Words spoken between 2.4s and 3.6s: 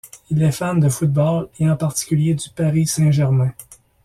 Paris-Saint-Germain.